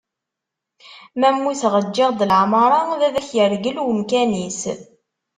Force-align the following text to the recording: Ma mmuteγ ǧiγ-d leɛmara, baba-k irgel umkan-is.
Ma 1.19 1.29
mmuteγ 1.35 1.73
ǧiγ-d 1.95 2.19
leɛmara, 2.29 2.79
baba-k 2.87 3.29
irgel 3.43 3.77
umkan-is. 3.83 4.61